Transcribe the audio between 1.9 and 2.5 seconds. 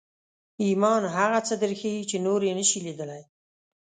چې نور